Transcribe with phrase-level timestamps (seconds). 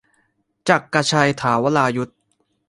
[0.69, 2.17] จักรชัย ถาวรายุศม์